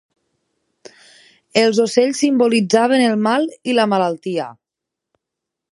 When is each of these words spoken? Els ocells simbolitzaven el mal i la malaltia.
Els 1.63 1.81
ocells 1.83 2.23
simbolitzaven 2.25 3.05
el 3.11 3.15
mal 3.27 3.47
i 3.73 3.77
la 3.81 3.87
malaltia. 3.95 4.49